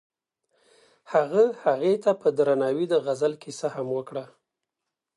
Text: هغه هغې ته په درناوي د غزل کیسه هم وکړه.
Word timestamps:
هغه 1.13 1.43
هغې 1.63 1.93
ته 2.03 2.11
په 2.21 2.27
درناوي 2.37 2.85
د 2.89 2.93
غزل 3.05 3.33
کیسه 3.43 3.67
هم 3.75 3.87
وکړه. 3.97 4.25